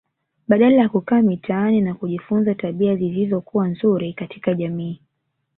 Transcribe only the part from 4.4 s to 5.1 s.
jamii